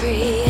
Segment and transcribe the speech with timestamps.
[0.00, 0.49] tree.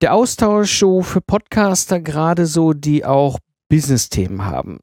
[0.00, 4.80] der Austausch so für Podcaster gerade so, die auch Business-Themen haben.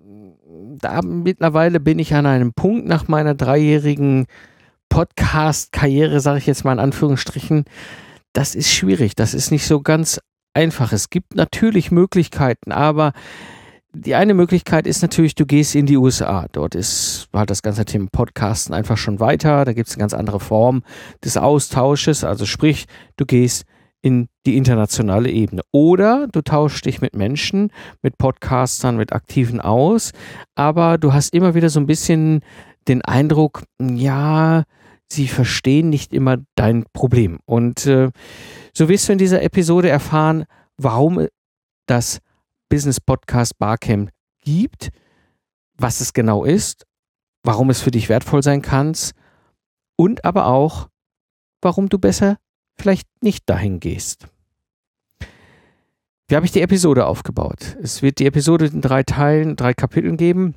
[0.80, 4.26] Da mittlerweile bin ich an einem Punkt nach meiner dreijährigen
[4.90, 7.66] Podcast-Karriere, sage ich jetzt mal in Anführungsstrichen,
[8.34, 10.20] das ist schwierig, das ist nicht so ganz
[10.54, 10.92] einfach.
[10.92, 13.14] Es gibt natürlich Möglichkeiten, aber
[13.94, 16.48] die eine Möglichkeit ist natürlich, du gehst in die USA.
[16.52, 19.64] Dort ist halt das ganze Thema Podcasten einfach schon weiter.
[19.64, 20.84] Da gibt es eine ganz andere Form
[21.24, 22.26] des Austausches.
[22.26, 23.66] Also sprich, du gehst
[24.06, 25.64] in die internationale Ebene.
[25.72, 27.72] Oder du tauschst dich mit Menschen,
[28.04, 30.12] mit Podcastern, mit Aktiven aus,
[30.54, 32.42] aber du hast immer wieder so ein bisschen
[32.88, 34.64] den Eindruck, ja,
[35.12, 37.40] sie verstehen nicht immer dein Problem.
[37.46, 38.12] Und äh,
[38.76, 40.46] so wirst du in dieser Episode erfahren,
[40.78, 41.26] warum
[41.88, 42.20] das
[42.70, 44.12] Business Podcast Barcamp
[44.44, 44.90] gibt,
[45.80, 46.86] was es genau ist,
[47.42, 48.96] warum es für dich wertvoll sein kann
[49.96, 50.90] und aber auch,
[51.64, 52.38] warum du besser
[52.78, 54.28] vielleicht nicht dahin gehst.
[56.28, 57.78] Wie habe ich die Episode aufgebaut?
[57.82, 60.56] Es wird die Episode in drei Teilen, drei Kapiteln geben.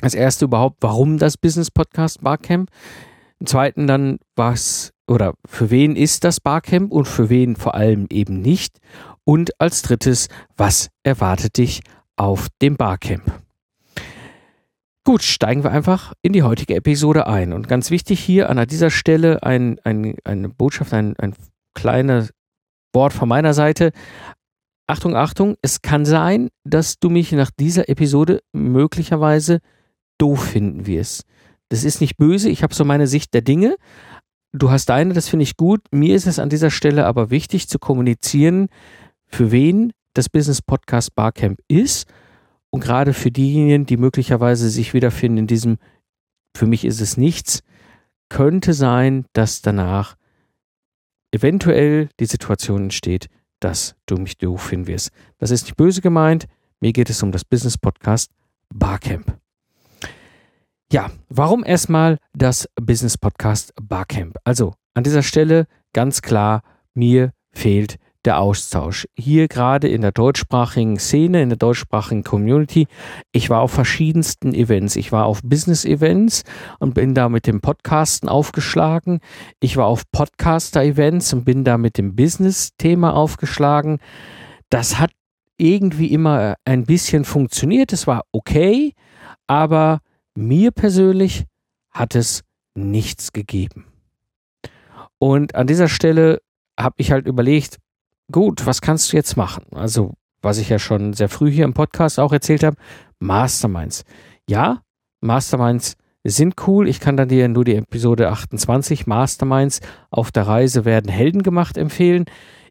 [0.00, 2.70] Das erste überhaupt, warum das Business Podcast Barcamp.
[3.40, 8.06] Im zweiten dann, was oder für wen ist das Barcamp und für wen vor allem
[8.10, 8.78] eben nicht.
[9.24, 11.82] Und als drittes, was erwartet dich
[12.16, 13.42] auf dem Barcamp?
[15.10, 17.52] Gut, steigen wir einfach in die heutige Episode ein.
[17.52, 21.34] Und ganz wichtig hier an dieser Stelle ein, ein, eine Botschaft, ein, ein
[21.74, 22.30] kleines
[22.92, 23.90] Wort von meiner Seite.
[24.86, 29.58] Achtung, Achtung, es kann sein, dass du mich nach dieser Episode möglicherweise
[30.16, 31.24] doof finden wirst.
[31.70, 33.74] Das ist nicht böse, ich habe so meine Sicht der Dinge.
[34.52, 35.80] Du hast deine, das finde ich gut.
[35.90, 38.68] Mir ist es an dieser Stelle aber wichtig zu kommunizieren,
[39.26, 42.06] für wen das Business Podcast Barcamp ist
[42.70, 45.78] und gerade für diejenigen, die möglicherweise sich wiederfinden in diesem,
[46.56, 47.62] für mich ist es nichts,
[48.28, 50.16] könnte sein, dass danach
[51.32, 53.28] eventuell die Situation entsteht,
[53.60, 55.10] dass du mich doof finden wirst.
[55.38, 56.46] Das ist nicht böse gemeint.
[56.80, 58.30] Mir geht es um das Business Podcast
[58.72, 59.36] Barcamp.
[60.92, 64.36] Ja, warum erstmal das Business Podcast Barcamp?
[64.44, 66.62] Also an dieser Stelle ganz klar,
[66.94, 69.06] mir fehlt der Austausch.
[69.14, 72.86] Hier gerade in der deutschsprachigen Szene, in der deutschsprachigen Community.
[73.32, 74.96] Ich war auf verschiedensten Events.
[74.96, 76.44] Ich war auf Business-Events
[76.78, 79.20] und bin da mit dem Podcasten aufgeschlagen.
[79.60, 83.98] Ich war auf Podcaster-Events und bin da mit dem Business-Thema aufgeschlagen.
[84.68, 85.10] Das hat
[85.56, 87.92] irgendwie immer ein bisschen funktioniert.
[87.92, 88.94] Es war okay,
[89.46, 90.00] aber
[90.34, 91.44] mir persönlich
[91.90, 92.42] hat es
[92.74, 93.86] nichts gegeben.
[95.18, 96.40] Und an dieser Stelle
[96.78, 97.76] habe ich halt überlegt,
[98.30, 99.64] gut, was kannst du jetzt machen?
[99.72, 102.76] Also, was ich ja schon sehr früh hier im Podcast auch erzählt habe,
[103.18, 104.04] Masterminds.
[104.48, 104.82] Ja,
[105.20, 106.88] Masterminds sind cool.
[106.88, 109.80] Ich kann dann dir nur die Episode 28 Masterminds
[110.10, 112.24] auf der Reise werden Helden gemacht empfehlen.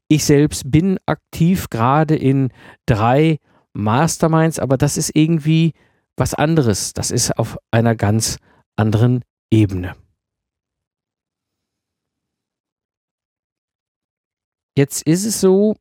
[0.08, 2.50] Ich selbst bin aktiv gerade in
[2.86, 3.38] drei
[3.74, 5.74] Masterminds, aber das ist irgendwie
[6.18, 6.94] was anderes.
[6.94, 8.38] Das ist auf einer ganz
[8.76, 9.96] anderen Ebene.
[14.80, 15.76] Jetzt ist es so,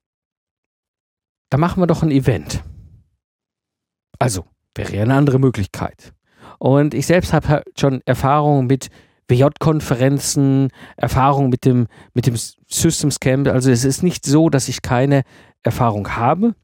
[1.51, 2.65] da machen wir doch ein Event.
[4.19, 4.45] Also,
[4.75, 6.13] wäre ja eine andere Möglichkeit.
[6.59, 8.89] Und ich selbst habe halt schon Erfahrungen mit
[9.29, 12.35] WJ-Konferenzen, Erfahrungen mit dem, mit dem
[12.67, 13.47] Systems Camp.
[13.47, 15.23] Also es ist nicht so, dass ich keine
[15.63, 16.57] Erfahrung habe,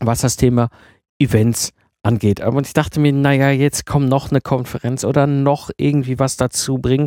[0.00, 0.70] was das Thema
[1.20, 1.72] Events
[2.02, 2.40] angeht.
[2.40, 6.78] Aber ich dachte mir, naja, jetzt kommt noch eine Konferenz oder noch irgendwie was dazu
[6.78, 7.06] bringen.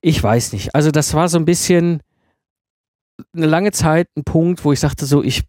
[0.00, 0.74] Ich weiß nicht.
[0.74, 2.00] Also das war so ein bisschen,
[3.34, 5.42] eine lange Zeit ein Punkt, wo ich sagte so, ich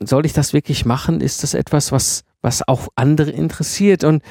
[0.00, 1.20] soll ich das wirklich machen?
[1.20, 4.04] Ist das etwas, was was auch andere interessiert?
[4.04, 4.22] Und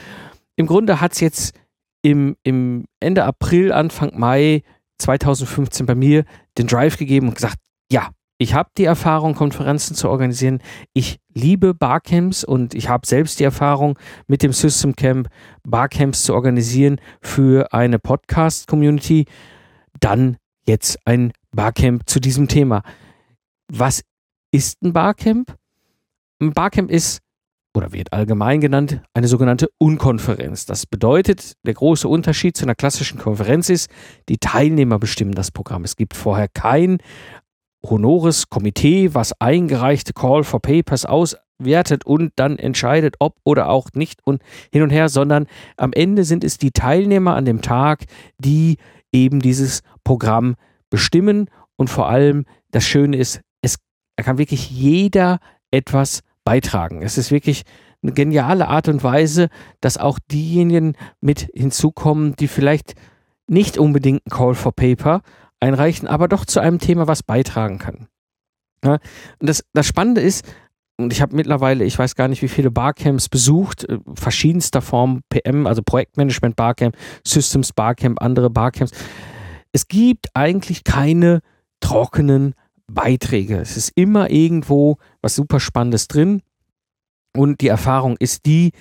[0.55, 1.55] im Grunde hat es jetzt
[2.03, 4.63] im, im Ende April, Anfang Mai
[4.97, 6.25] 2015 bei mir
[6.57, 7.57] den Drive gegeben und gesagt,
[7.91, 8.09] ja,
[8.41, 10.63] Ich habe die Erfahrung, Konferenzen zu organisieren.
[10.93, 15.29] Ich liebe Barcamps und ich habe selbst die Erfahrung mit dem System Camp,
[15.61, 19.25] Barcamps zu organisieren für eine Podcast-Community.
[19.99, 20.37] Dann
[20.67, 22.83] jetzt ein Barcamp zu diesem Thema.
[23.67, 24.03] Was
[24.51, 25.55] ist ein Barcamp?
[26.39, 27.21] Ein Barcamp ist
[27.73, 30.65] oder wird allgemein genannt eine sogenannte Unkonferenz.
[30.65, 33.89] Das bedeutet, der große Unterschied zu einer klassischen Konferenz ist,
[34.27, 35.83] die Teilnehmer bestimmen das Programm.
[35.83, 36.97] Es gibt vorher kein
[37.83, 44.19] honores Komitee, was eingereichte Call for Papers auswertet und dann entscheidet, ob oder auch nicht
[44.25, 44.41] und
[44.71, 45.47] hin und her, sondern
[45.77, 48.05] am Ende sind es die Teilnehmer an dem Tag,
[48.37, 48.77] die
[49.11, 50.55] eben dieses Programm
[50.89, 53.77] bestimmen und vor allem das Schöne ist, es
[54.17, 55.39] kann wirklich jeder
[55.71, 57.01] etwas beitragen.
[57.01, 57.63] Es ist wirklich
[58.03, 59.49] eine geniale Art und Weise,
[59.79, 62.95] dass auch diejenigen mit hinzukommen, die vielleicht
[63.47, 65.21] nicht unbedingt einen Call for Paper
[65.59, 68.07] einreichen, aber doch zu einem Thema was beitragen kann.
[68.83, 68.93] Ja,
[69.39, 70.45] und das, das Spannende ist,
[71.03, 75.21] und ich habe mittlerweile, ich weiß gar nicht, wie viele Barcamps besucht, äh, verschiedenster Form,
[75.29, 78.91] PM, also Projektmanagement Barcamp, Systems Barcamp, andere Barcamps.
[79.71, 81.41] Es gibt eigentlich keine
[81.79, 82.55] trockenen
[82.87, 83.57] Beiträge.
[83.57, 86.41] Es ist immer irgendwo was super Spannendes drin.
[87.35, 88.73] Und die Erfahrung ist die,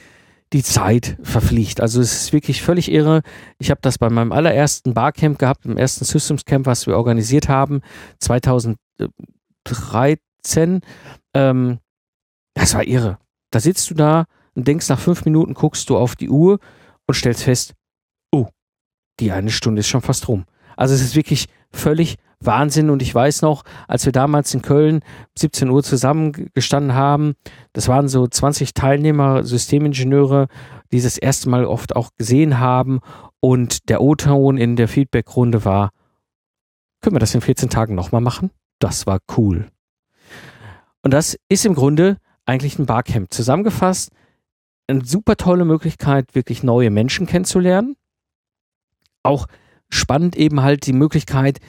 [0.52, 1.80] die Zeit verfliegt.
[1.80, 3.22] Also es ist wirklich völlig irre.
[3.58, 7.48] Ich habe das bei meinem allerersten Barcamp gehabt, im ersten Systems Camp, was wir organisiert
[7.48, 7.82] haben,
[8.18, 10.80] 2013.
[11.34, 11.78] Ähm,
[12.54, 13.18] das war irre.
[13.50, 14.24] Da sitzt du da
[14.54, 16.58] und denkst nach fünf Minuten, guckst du auf die Uhr
[17.06, 17.74] und stellst fest,
[18.32, 18.48] oh,
[19.18, 20.44] die eine Stunde ist schon fast rum.
[20.76, 22.90] Also es ist wirklich völlig Wahnsinn.
[22.90, 25.00] Und ich weiß noch, als wir damals in Köln
[25.38, 27.34] 17 Uhr zusammengestanden haben,
[27.72, 30.48] das waren so 20 Teilnehmer, Systemingenieure,
[30.92, 33.00] die das erste Mal oft auch gesehen haben.
[33.40, 35.90] Und der O-Ton in der Feedbackrunde war,
[37.00, 38.50] können wir das in 14 Tagen nochmal machen?
[38.78, 39.68] Das war cool.
[41.02, 42.18] Und das ist im Grunde
[42.50, 43.32] eigentlich ein Barcamp.
[43.32, 44.10] Zusammengefasst,
[44.88, 47.96] eine super tolle Möglichkeit, wirklich neue Menschen kennenzulernen.
[49.22, 49.46] Auch
[49.88, 51.60] spannend eben halt die Möglichkeit,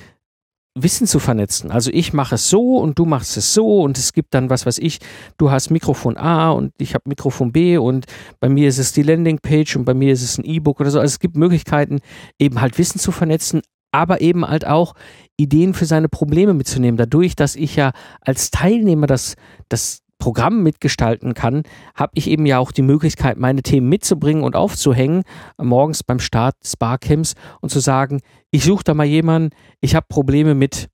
[0.73, 1.69] Wissen zu vernetzen.
[1.69, 4.65] Also ich mache es so und du machst es so und es gibt dann, was
[4.65, 4.99] weiß ich,
[5.37, 8.05] du hast Mikrofon A und ich habe Mikrofon B und
[8.39, 10.99] bei mir ist es die Landingpage und bei mir ist es ein E-Book oder so.
[10.99, 11.99] Also es gibt Möglichkeiten,
[12.39, 13.61] eben halt Wissen zu vernetzen,
[13.91, 14.93] aber eben halt auch
[15.35, 16.97] Ideen für seine Probleme mitzunehmen.
[16.97, 17.91] Dadurch, dass ich ja
[18.21, 19.35] als Teilnehmer das,
[19.67, 21.63] das Programm mitgestalten kann,
[21.95, 25.23] habe ich eben ja auch die Möglichkeit, meine Themen mitzubringen und aufzuhängen,
[25.57, 28.21] morgens beim Start des Barcamps und zu sagen,
[28.51, 29.49] ich suche da mal jemanden,
[29.81, 30.89] ich habe Probleme mit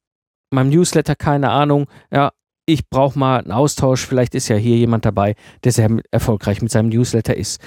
[0.50, 2.32] meinem Newsletter, keine Ahnung, ja,
[2.66, 6.72] ich brauche mal einen Austausch, vielleicht ist ja hier jemand dabei, der sehr erfolgreich mit
[6.72, 7.62] seinem Newsletter ist.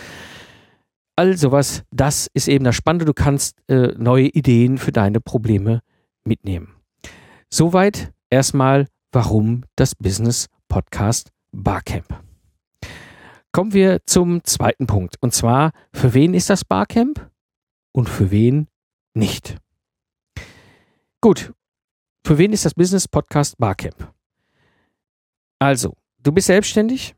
[1.16, 5.82] All sowas, das ist eben das Spannende, du kannst äh, neue Ideen für deine Probleme
[6.24, 6.74] mitnehmen.
[7.50, 12.22] Soweit erstmal, warum das Business Podcast Barcamp.
[13.52, 15.16] Kommen wir zum zweiten Punkt.
[15.20, 17.30] Und zwar, für wen ist das Barcamp
[17.92, 18.68] und für wen
[19.14, 19.56] nicht?
[21.20, 21.52] Gut,
[22.24, 24.14] für wen ist das Business Podcast Barcamp?
[25.58, 27.14] Also, du bist selbstständig,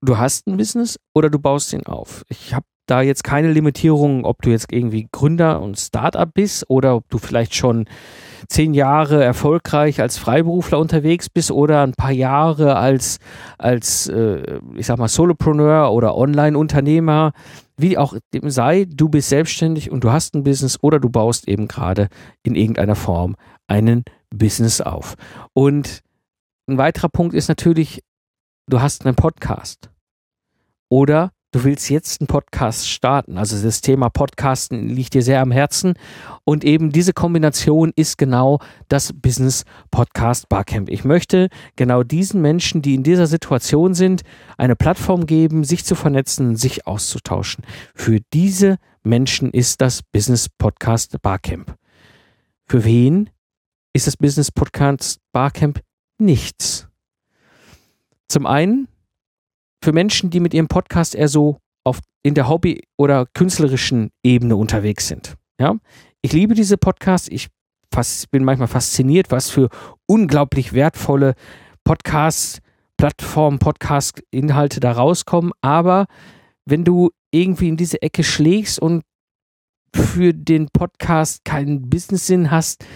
[0.00, 2.24] du hast ein Business oder du baust ihn auf.
[2.28, 6.96] Ich habe da jetzt keine Limitierung, ob du jetzt irgendwie Gründer und Startup bist oder
[6.96, 7.86] ob du vielleicht schon
[8.48, 13.18] zehn Jahre erfolgreich als Freiberufler unterwegs bist oder ein paar Jahre als,
[13.58, 17.32] als äh, ich sag mal, Solopreneur oder Online-Unternehmer,
[17.76, 21.48] wie auch dem sei, du bist selbstständig und du hast ein Business oder du baust
[21.48, 22.08] eben gerade
[22.42, 25.14] in irgendeiner Form einen Business auf.
[25.54, 26.00] Und
[26.68, 28.02] ein weiterer Punkt ist natürlich,
[28.68, 29.90] du hast einen Podcast
[30.88, 33.38] oder du willst jetzt einen Podcast starten.
[33.38, 35.94] Also das Thema Podcasten liegt dir sehr am Herzen.
[36.42, 38.58] Und eben diese Kombination ist genau
[38.88, 40.88] das Business Podcast Barcamp.
[40.88, 44.22] Ich möchte genau diesen Menschen, die in dieser Situation sind,
[44.58, 47.64] eine Plattform geben, sich zu vernetzen, sich auszutauschen.
[47.94, 51.76] Für diese Menschen ist das Business Podcast Barcamp.
[52.66, 53.30] Für wen
[53.92, 55.80] ist das Business Podcast Barcamp
[56.18, 56.88] nichts?
[58.26, 58.88] Zum einen
[59.84, 64.56] für Menschen, die mit ihrem Podcast eher so auf, in der Hobby- oder künstlerischen Ebene
[64.56, 65.36] unterwegs sind.
[65.60, 65.76] Ja?
[66.22, 67.28] Ich liebe diese Podcasts.
[67.28, 67.48] Ich
[67.92, 69.68] fast, bin manchmal fasziniert, was für
[70.06, 71.34] unglaublich wertvolle
[71.84, 72.60] Podcasts,
[72.96, 75.52] Plattformen, Podcast-Inhalte da rauskommen.
[75.60, 76.06] Aber
[76.64, 79.02] wenn du irgendwie in diese Ecke schlägst und
[79.94, 82.86] für den Podcast keinen Business-Sinn hast,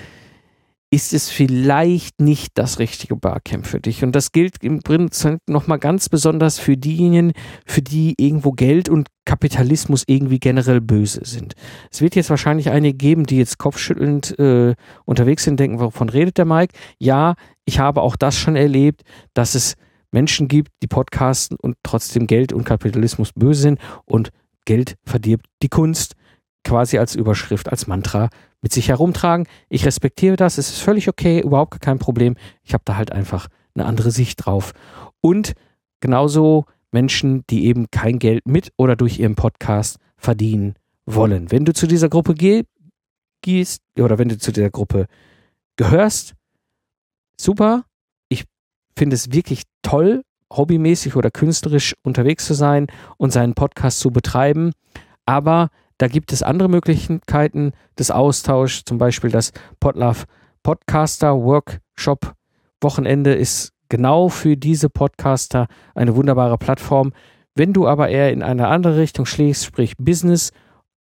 [0.90, 4.02] ist es vielleicht nicht das richtige Barcamp für dich.
[4.02, 7.32] Und das gilt im Prinzip nochmal ganz besonders für diejenigen,
[7.66, 11.54] für die irgendwo Geld und Kapitalismus irgendwie generell böse sind.
[11.90, 16.38] Es wird jetzt wahrscheinlich einige geben, die jetzt kopfschüttelnd äh, unterwegs sind, denken, wovon redet
[16.38, 16.74] der Mike?
[16.98, 17.34] Ja,
[17.66, 19.02] ich habe auch das schon erlebt,
[19.34, 19.74] dass es
[20.10, 24.30] Menschen gibt, die podcasten und trotzdem Geld und Kapitalismus böse sind und
[24.64, 26.14] Geld verdirbt die Kunst
[26.64, 28.28] quasi als Überschrift, als Mantra
[28.60, 29.46] mit sich herumtragen.
[29.68, 32.36] Ich respektiere das, es ist völlig okay, überhaupt kein Problem.
[32.62, 34.72] Ich habe da halt einfach eine andere Sicht drauf.
[35.20, 35.52] Und
[36.00, 40.74] genauso Menschen, die eben kein Geld mit oder durch ihren Podcast verdienen
[41.06, 41.50] wollen.
[41.50, 42.64] Wenn du zu dieser Gruppe geh
[43.42, 45.06] gehst oder wenn du zu dieser Gruppe
[45.76, 46.34] gehörst,
[47.40, 47.84] super.
[48.28, 48.44] Ich
[48.96, 50.22] finde es wirklich toll,
[50.52, 54.72] hobbymäßig oder künstlerisch unterwegs zu sein und seinen Podcast zu betreiben.
[55.24, 60.24] Aber da gibt es andere Möglichkeiten des Austauschs, zum Beispiel das Podlove
[60.62, 62.34] Podcaster Workshop
[62.80, 67.12] Wochenende ist genau für diese Podcaster eine wunderbare Plattform.
[67.54, 70.52] Wenn du aber eher in eine andere Richtung schlägst, sprich Business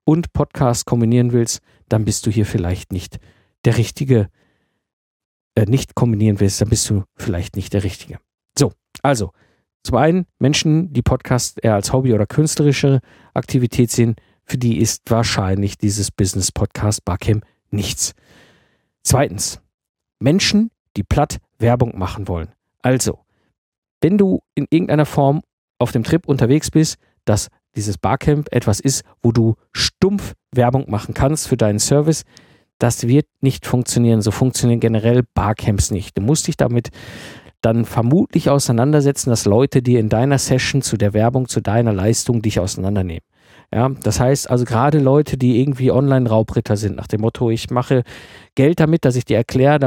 [0.05, 3.19] und Podcast kombinieren willst, dann bist du hier vielleicht nicht
[3.65, 4.29] der richtige,
[5.55, 8.19] äh, nicht kombinieren willst, dann bist du vielleicht nicht der richtige.
[8.57, 8.73] So,
[9.03, 9.31] also
[9.83, 13.01] zum einen Menschen, die Podcast eher als Hobby oder künstlerische
[13.33, 14.15] Aktivität sehen,
[14.47, 18.13] für die ist wahrscheinlich dieses Business Podcast Barcamp nichts.
[19.03, 19.59] Zweitens,
[20.19, 22.49] Menschen, die platt Werbung machen wollen.
[22.81, 23.19] Also,
[24.01, 25.41] wenn du in irgendeiner Form
[25.79, 31.13] auf dem Trip unterwegs bist, dass dieses Barcamp etwas ist, wo du stumpf Werbung machen
[31.13, 32.23] kannst für deinen Service,
[32.79, 34.21] das wird nicht funktionieren.
[34.21, 36.17] So funktionieren generell Barcamps nicht.
[36.17, 36.89] Du musst dich damit
[37.61, 42.41] dann vermutlich auseinandersetzen, dass Leute dir in deiner Session zu der Werbung, zu deiner Leistung
[42.41, 43.23] dich auseinandernehmen.
[43.73, 48.03] Ja, das heißt also gerade Leute, die irgendwie Online-Raubritter sind, nach dem Motto, ich mache
[48.55, 49.79] Geld damit, dass ich dir erkläre,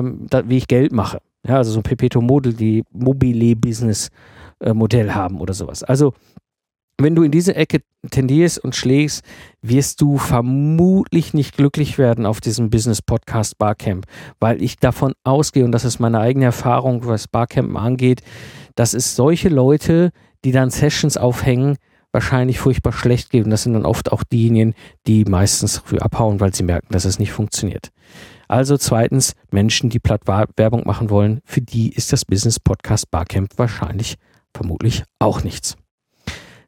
[0.46, 1.20] wie ich Geld mache.
[1.46, 5.82] Ja, also so ein Perpetuum Model, die Mobile-Business-Modell haben oder sowas.
[5.82, 6.12] Also
[6.98, 9.24] wenn du in diese Ecke tendierst und schlägst,
[9.62, 14.04] wirst du vermutlich nicht glücklich werden auf diesem Business Podcast Barcamp,
[14.38, 18.20] weil ich davon ausgehe, und das ist meine eigene Erfahrung, was Barcamp angeht,
[18.74, 20.10] dass es solche Leute,
[20.44, 21.78] die dann Sessions aufhängen,
[22.12, 23.44] wahrscheinlich furchtbar schlecht geht.
[23.44, 24.74] Und das sind dann oft auch diejenigen,
[25.06, 27.90] die meistens früh abhauen, weil sie merken, dass es nicht funktioniert.
[28.48, 33.52] Also zweitens, Menschen, die platt Werbung machen wollen, für die ist das Business Podcast Barcamp
[33.56, 34.16] wahrscheinlich
[34.52, 35.76] vermutlich auch nichts.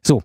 [0.01, 0.23] So,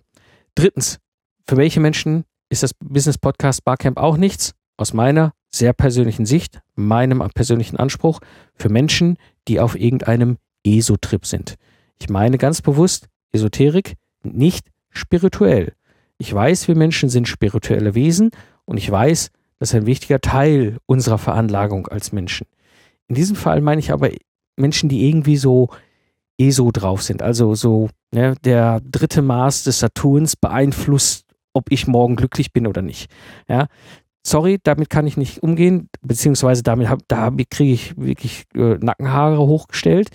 [0.55, 0.99] drittens,
[1.47, 4.53] für welche Menschen ist das Business Podcast Barcamp auch nichts?
[4.77, 8.21] Aus meiner sehr persönlichen Sicht, meinem persönlichen Anspruch,
[8.55, 11.55] für Menschen, die auf irgendeinem ESO-Trip sind.
[11.99, 15.73] Ich meine ganz bewusst Esoterik, nicht spirituell.
[16.17, 18.31] Ich weiß, wir Menschen sind spirituelle Wesen
[18.65, 22.47] und ich weiß, das ist ein wichtiger Teil unserer Veranlagung als Menschen.
[23.07, 24.09] In diesem Fall meine ich aber
[24.55, 25.69] Menschen, die irgendwie so
[26.37, 27.21] ESO drauf sind.
[27.21, 32.81] Also so ne, der dritte Maß des Saturns beeinflusst, ob ich morgen glücklich bin oder
[32.81, 33.11] nicht.
[33.47, 33.67] Ja,
[34.25, 39.39] sorry, damit kann ich nicht umgehen, beziehungsweise damit hab, da kriege ich wirklich äh, Nackenhaare
[39.39, 40.09] hochgestellt.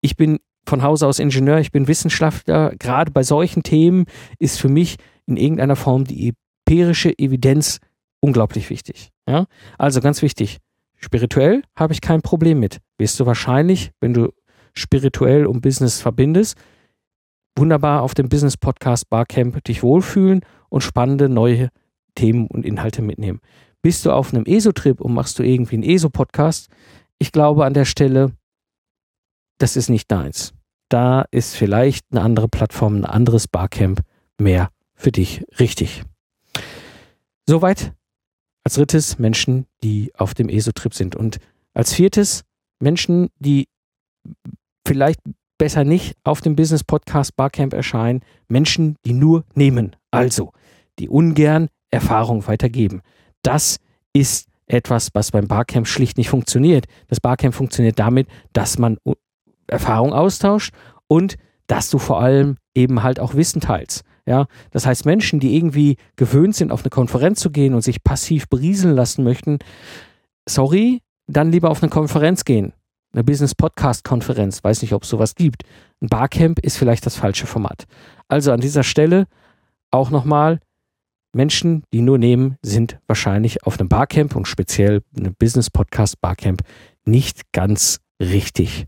[0.00, 2.74] Ich bin von Hause aus Ingenieur, ich bin Wissenschaftler.
[2.78, 4.06] Gerade bei solchen Themen
[4.38, 4.96] ist für mich
[5.26, 6.34] in irgendeiner Form die
[6.66, 7.78] empirische Evidenz
[8.20, 9.10] unglaublich wichtig.
[9.28, 9.46] Ja?
[9.78, 10.58] Also ganz wichtig,
[10.96, 12.78] spirituell habe ich kein Problem mit.
[12.98, 14.32] Wirst du wahrscheinlich, wenn du
[14.74, 16.56] spirituell und Business verbindest,
[17.56, 21.70] wunderbar auf dem Business Podcast Barcamp dich wohlfühlen und spannende neue
[22.14, 23.40] Themen und Inhalte mitnehmen.
[23.82, 26.68] Bist du auf einem ESO-Trip und machst du irgendwie einen ESO-Podcast?
[27.18, 28.32] Ich glaube an der Stelle,
[29.58, 30.55] das ist nicht deins
[30.88, 34.00] da ist vielleicht eine andere Plattform, ein anderes Barcamp
[34.38, 36.02] mehr für dich richtig.
[37.46, 37.92] Soweit
[38.64, 41.14] als drittes Menschen, die auf dem ESO-Trip sind.
[41.14, 41.38] Und
[41.72, 42.42] als viertes
[42.80, 43.68] Menschen, die
[44.86, 45.20] vielleicht
[45.56, 50.52] besser nicht auf dem Business Podcast Barcamp erscheinen, Menschen, die nur nehmen, also
[50.98, 53.02] die ungern Erfahrung weitergeben.
[53.42, 53.76] Das
[54.12, 56.86] ist etwas, was beim Barcamp schlicht nicht funktioniert.
[57.06, 58.98] Das Barcamp funktioniert damit, dass man
[59.66, 60.74] Erfahrung austauscht
[61.08, 64.02] und dass du vor allem eben halt auch Wissen teilst.
[64.26, 68.02] Ja, das heißt, Menschen, die irgendwie gewöhnt sind, auf eine Konferenz zu gehen und sich
[68.02, 69.58] passiv berieseln lassen möchten,
[70.48, 72.72] sorry, dann lieber auf eine Konferenz gehen.
[73.12, 74.62] Eine Business Podcast Konferenz.
[74.62, 75.62] Weiß nicht, ob es sowas gibt.
[76.02, 77.84] Ein Barcamp ist vielleicht das falsche Format.
[78.28, 79.26] Also an dieser Stelle
[79.90, 80.60] auch nochmal,
[81.32, 86.62] Menschen, die nur nehmen, sind wahrscheinlich auf einem Barcamp und speziell einem Business Podcast Barcamp
[87.04, 88.86] nicht ganz richtig.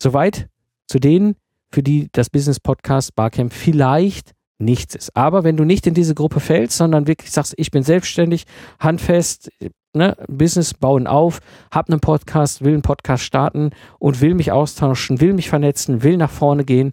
[0.00, 0.48] Soweit
[0.86, 1.36] zu denen,
[1.70, 5.16] für die das Business Podcast Barcamp vielleicht nichts ist.
[5.16, 8.44] Aber wenn du nicht in diese Gruppe fällst, sondern wirklich sagst, ich bin selbstständig,
[8.80, 9.50] handfest,
[9.94, 11.40] ne, Business bauen auf,
[11.70, 16.16] habe einen Podcast, will einen Podcast starten und will mich austauschen, will mich vernetzen, will
[16.16, 16.92] nach vorne gehen,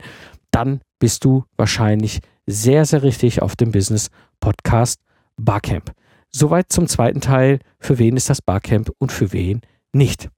[0.51, 4.09] dann bist du wahrscheinlich sehr, sehr richtig auf dem Business
[4.39, 5.00] Podcast
[5.38, 5.91] Barcamp.
[6.31, 7.59] Soweit zum zweiten Teil.
[7.79, 9.62] Für wen ist das Barcamp und für wen
[9.93, 10.29] nicht?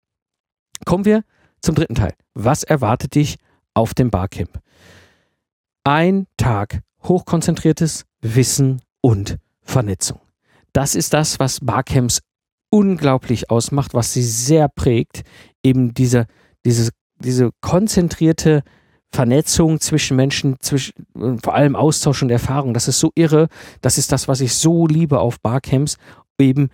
[0.85, 1.23] Kommen wir
[1.67, 2.13] zum dritten Teil.
[2.33, 3.35] Was erwartet dich
[3.73, 4.61] auf dem Barcamp?
[5.83, 10.21] Ein Tag hochkonzentriertes Wissen und Vernetzung.
[10.71, 12.21] Das ist das, was Barcamps
[12.69, 15.23] unglaublich ausmacht, was sie sehr prägt.
[15.61, 16.27] Eben diese,
[16.65, 18.63] diese, diese konzentrierte
[19.11, 20.93] Vernetzung zwischen Menschen, zwischen,
[21.43, 22.73] vor allem Austausch und Erfahrung.
[22.73, 23.49] Das ist so irre.
[23.81, 25.97] Das ist das, was ich so liebe auf Barcamps.
[26.39, 26.69] Eben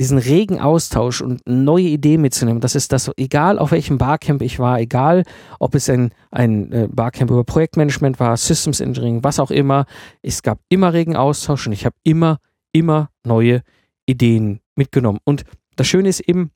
[0.00, 2.62] diesen regen Austausch und neue Ideen mitzunehmen.
[2.62, 5.24] Das ist das, egal auf welchem Barcamp ich war, egal
[5.58, 9.84] ob es ein, ein äh, Barcamp über Projektmanagement war, Systems Engineering, was auch immer.
[10.22, 12.38] Es gab immer regen Austausch und ich habe immer,
[12.72, 13.62] immer neue
[14.06, 15.20] Ideen mitgenommen.
[15.24, 15.44] Und
[15.76, 16.50] das Schöne ist eben,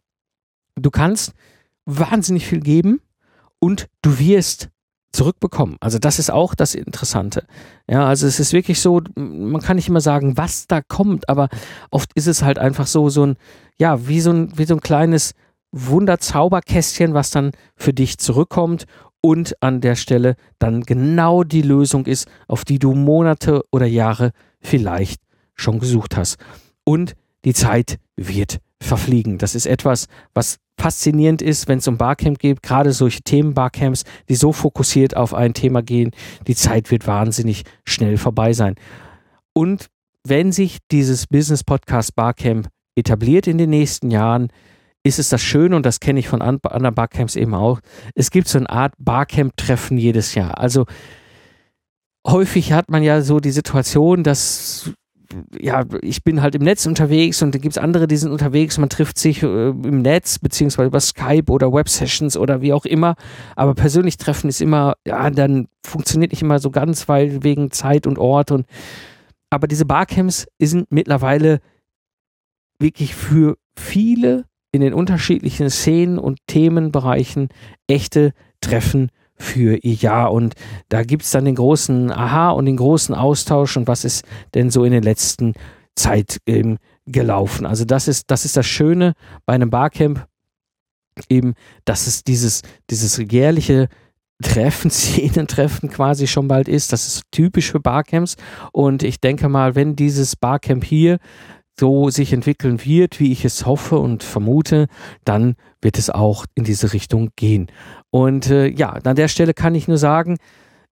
[0.77, 1.35] du kannst
[1.85, 3.03] wahnsinnig viel geben
[3.59, 4.71] und du wirst
[5.15, 5.77] zurückbekommen.
[5.81, 7.47] Also das ist auch das Interessante.
[7.89, 11.49] Ja, also es ist wirklich so, man kann nicht immer sagen, was da kommt, aber
[11.91, 13.37] oft ist es halt einfach so, so ein,
[13.79, 15.35] ja, wie so ein, wie so ein kleines
[15.73, 18.85] Wunderzauberkästchen, was dann für dich zurückkommt
[19.21, 24.33] und an der Stelle dann genau die Lösung ist, auf die du Monate oder Jahre
[24.61, 25.21] vielleicht
[25.55, 26.37] schon gesucht hast.
[26.85, 29.39] Und die Zeit wird verfliegen.
[29.39, 34.35] Das ist etwas, was faszinierend ist, wenn es um Barcamp geht, gerade solche Themen-Barcamps, die
[34.35, 36.11] so fokussiert auf ein Thema gehen,
[36.47, 38.75] die Zeit wird wahnsinnig schnell vorbei sein.
[39.53, 39.87] Und
[40.27, 44.49] wenn sich dieses Business Podcast Barcamp etabliert in den nächsten Jahren,
[45.05, 47.81] ist es das Schöne, und das kenne ich von anderen Barcamps eben auch,
[48.15, 50.59] es gibt so eine Art Barcamp-Treffen jedes Jahr.
[50.59, 50.87] Also
[52.27, 54.91] häufig hat man ja so die Situation, dass
[55.59, 58.79] ja, ich bin halt im Netz unterwegs und da gibt es andere, die sind unterwegs,
[58.79, 63.15] man trifft sich äh, im Netz, beziehungsweise über Skype oder Web-Sessions oder wie auch immer.
[63.57, 68.07] Aber persönlich treffen ist immer, ja, dann funktioniert nicht immer so ganz, weil wegen Zeit
[68.07, 68.67] und Ort und
[69.51, 71.61] aber diese Barcamps sind mittlerweile
[72.81, 77.49] wirklich für viele in den unterschiedlichen Szenen und Themenbereichen
[77.87, 79.11] echte Treffen
[79.45, 80.33] für ihr Jahr.
[80.33, 80.55] Und
[80.89, 84.71] da gibt es dann den großen Aha und den großen Austausch und was ist denn
[84.71, 85.55] so in den letzten
[85.95, 87.67] Zeit ähm, gelaufen.
[87.67, 89.15] Also das ist, das ist das Schöne
[89.47, 90.27] bei einem Barcamp,
[91.29, 91.55] eben,
[91.85, 93.89] dass es dieses, dieses jährliche
[94.43, 96.93] Treffen, Szenentreffen quasi schon bald ist.
[96.93, 98.37] Das ist typisch für Barcamps.
[98.73, 101.19] Und ich denke mal, wenn dieses Barcamp hier
[101.79, 104.87] so sich entwickeln wird, wie ich es hoffe und vermute,
[105.25, 107.71] dann wird es auch in diese Richtung gehen.
[108.11, 110.39] Und äh, ja, an der Stelle kann ich nur sagen,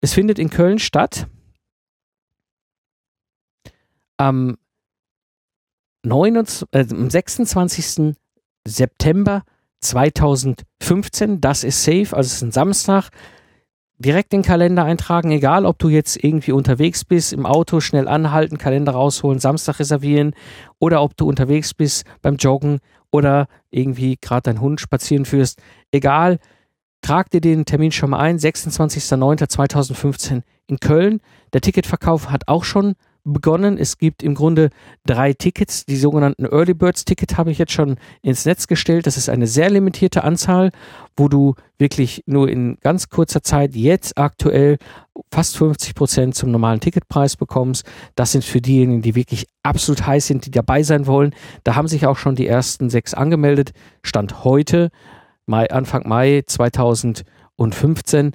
[0.00, 1.28] es findet in Köln statt.
[4.16, 4.56] Am,
[6.04, 8.14] 29, äh, am 26.
[8.66, 9.44] September
[9.80, 11.40] 2015.
[11.40, 13.10] Das ist safe, also es ist ein Samstag
[14.02, 18.58] direkt den Kalender eintragen, egal ob du jetzt irgendwie unterwegs bist, im Auto schnell anhalten,
[18.58, 20.34] Kalender rausholen, Samstag reservieren
[20.78, 25.62] oder ob du unterwegs bist beim Joggen oder irgendwie gerade deinen Hund spazieren führst.
[25.92, 26.38] Egal,
[27.02, 31.20] trag dir den Termin schon mal ein, 26.09.2015 in Köln.
[31.52, 33.78] Der Ticketverkauf hat auch schon begonnen.
[33.78, 34.70] Es gibt im Grunde
[35.06, 35.84] drei Tickets.
[35.86, 39.06] Die sogenannten Early Birds Ticket habe ich jetzt schon ins Netz gestellt.
[39.06, 40.70] Das ist eine sehr limitierte Anzahl,
[41.16, 44.78] wo du wirklich nur in ganz kurzer Zeit jetzt aktuell
[45.30, 47.84] fast 50 Prozent zum normalen Ticketpreis bekommst.
[48.14, 51.34] Das sind für diejenigen, die wirklich absolut heiß sind, die dabei sein wollen.
[51.64, 53.72] Da haben sich auch schon die ersten sechs angemeldet.
[54.02, 54.90] Stand heute,
[55.46, 58.32] Mai, Anfang Mai 2015.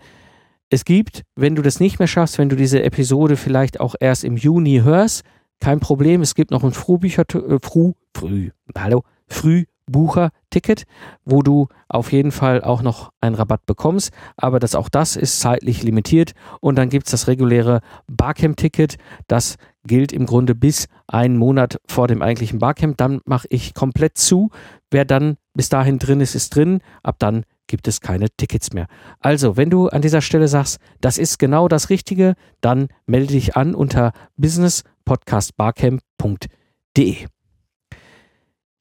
[0.70, 4.26] Es gibt, wenn du das nicht mehr schaffst, wenn du diese Episode vielleicht auch erst
[4.26, 5.24] im Juni hörst,
[5.62, 6.22] kein Problem.
[6.22, 10.84] Es gibt noch ein Frühbücher, äh, Früh, Früh, hallo, Frühbucher-Ticket,
[11.24, 14.12] wo du auf jeden Fall auch noch einen Rabatt bekommst.
[14.36, 16.34] Aber das, auch das ist zeitlich limitiert.
[16.60, 18.98] Und dann gibt es das reguläre Barcamp-Ticket.
[19.28, 22.98] Das gilt im Grunde bis einen Monat vor dem eigentlichen Barcamp.
[22.98, 24.50] Dann mache ich komplett zu.
[24.92, 26.82] Wer dann bis dahin drin ist, ist drin.
[27.04, 28.88] Ab dann gibt es keine Tickets mehr.
[29.20, 33.56] Also, wenn du an dieser Stelle sagst, das ist genau das Richtige, dann melde dich
[33.56, 37.28] an unter businesspodcastbarcamp.de.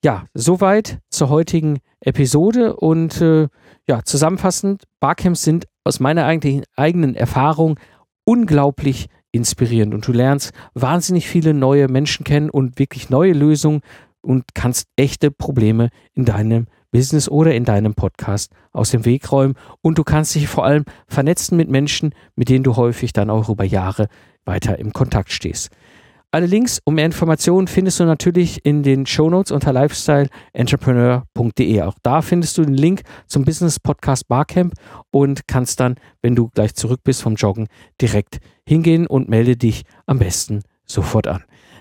[0.04, 3.48] Ja, soweit zur heutigen Episode und äh,
[3.88, 7.78] ja, zusammenfassend, Barcamps sind aus meiner eigenen Erfahrung
[8.24, 13.80] unglaublich inspirierend und du lernst wahnsinnig viele neue Menschen kennen und wirklich neue Lösungen
[14.20, 19.54] und kannst echte Probleme in deinem Business oder in deinem Podcast aus dem Weg räumen
[19.82, 23.48] und du kannst dich vor allem vernetzen mit Menschen, mit denen du häufig dann auch
[23.48, 24.08] über Jahre
[24.44, 25.70] weiter im Kontakt stehst.
[26.32, 31.82] Alle Links und mehr Informationen findest du natürlich in den Shownotes unter lifestyleentrepreneur.de.
[31.82, 34.74] Auch da findest du den Link zum Business Podcast Barcamp
[35.10, 37.68] und kannst dann, wenn du gleich zurück bist vom Joggen,
[38.02, 41.42] direkt hingehen und melde dich am besten sofort an.